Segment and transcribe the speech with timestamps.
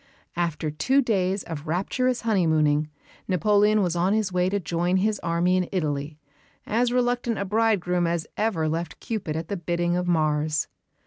[0.35, 2.89] After two days of rapturous honeymooning
[3.27, 6.17] Napoleon was on his way to join his army in Italy,
[6.65, 10.67] as reluctant a bridegroom as ever left Cupid at the bidding of Mars.